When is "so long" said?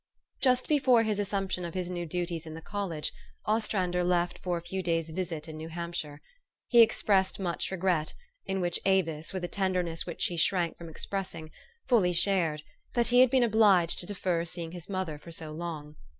15.31-15.97